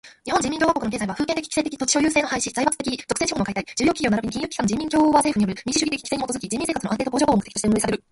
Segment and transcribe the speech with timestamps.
[0.25, 8.03] 日本人民共和国の経済は封建的寄生的土地所有制の廃止、財閥的独占資本の解体、重要企業ならびに金融機関の人民共和政府による民主主義的規制にもとづき、人民生活の安定と向上とを目的として運営される。